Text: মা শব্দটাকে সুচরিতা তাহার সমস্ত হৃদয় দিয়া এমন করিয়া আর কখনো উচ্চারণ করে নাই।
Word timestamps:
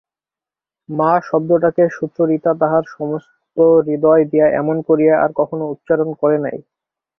মা 0.89 1.11
শব্দটাকে 1.27 1.83
সুচরিতা 1.89 2.51
তাহার 2.61 2.83
সমস্ত 2.95 3.55
হৃদয় 3.85 4.23
দিয়া 4.31 4.47
এমন 4.61 4.77
করিয়া 4.87 5.15
আর 5.23 5.31
কখনো 5.35 5.63
উচ্চারণ 5.73 6.09
করে 6.21 6.37
নাই। 6.45 6.57